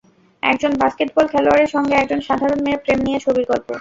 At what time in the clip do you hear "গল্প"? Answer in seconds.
3.51-3.67